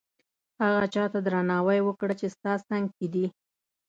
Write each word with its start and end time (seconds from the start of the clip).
هغه 0.61 0.83
چاته 0.93 1.19
درناوی 1.25 1.79
وکړه 1.83 2.13
چې 2.19 2.27
ستا 2.35 2.53
څنګ 2.67 2.85
کې 2.97 3.07
دي. 3.13 3.25